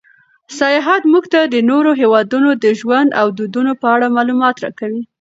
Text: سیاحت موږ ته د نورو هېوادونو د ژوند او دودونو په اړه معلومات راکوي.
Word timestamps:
سیاحت 0.59 1.01
موږ 1.11 1.23
ته 1.33 1.41
د 1.53 1.55
نورو 1.69 1.91
هېوادونو 2.01 2.49
د 2.63 2.65
ژوند 2.79 3.09
او 3.21 3.27
دودونو 3.37 3.71
په 3.81 3.87
اړه 3.95 4.07
معلومات 4.17 4.55
راکوي. 4.63 5.01